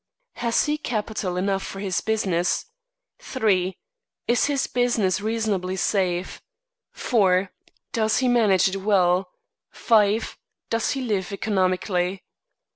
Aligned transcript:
Has 0.37 0.65
he 0.65 0.79
capital 0.79 1.37
enough 1.37 1.61
for 1.61 1.79
his 1.79 2.01
business? 2.01 2.65
3. 3.19 3.77
Is 4.27 4.47
his 4.47 4.65
business 4.65 5.21
reasonably 5.21 5.75
safe? 5.75 6.41
4. 6.91 7.51
Does 7.93 8.17
he 8.17 8.27
manage 8.27 8.67
it 8.67 8.77
well? 8.77 9.29
5. 9.69 10.39
Does 10.71 10.89
he 10.93 11.01
live 11.01 11.31
economically? 11.31 12.23